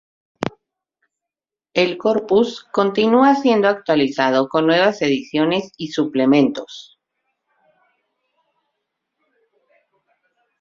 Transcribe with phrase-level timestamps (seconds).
[1.75, 6.97] El "Corpus" continúa siendo actualizado con nuevas ediciones y suplementos.